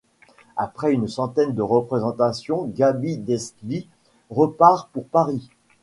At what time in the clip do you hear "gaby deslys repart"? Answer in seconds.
2.65-4.89